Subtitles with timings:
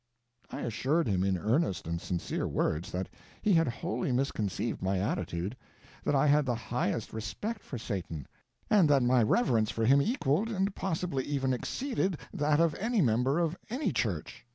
[0.49, 3.07] I assured him, in earnest and sincere words, that
[3.43, 5.55] he had wholly misconceived my attitude;
[6.03, 8.27] that I had the highest respect for Satan,
[8.67, 13.37] and that my reverence for him equaled, and possibly even exceeded, that of any member
[13.37, 14.43] of any church.